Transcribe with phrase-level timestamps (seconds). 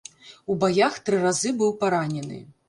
[0.53, 2.43] У баях тры разы быў паранены.